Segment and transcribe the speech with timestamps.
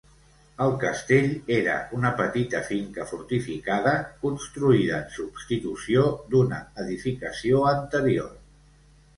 [0.67, 1.27] El castell
[1.57, 3.93] era una petita finca fortificada,
[4.25, 8.35] construïda en substitució d'una edificació anterior.